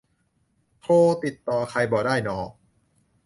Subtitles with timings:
[0.81, 2.39] โทรติดต่อใครบ่ได้น่อ